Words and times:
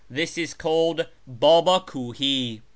This 0.09 0.35
is 0.35 0.55
called 0.55 1.05
Bdbd 1.31 1.85
Kuld. 1.85 2.61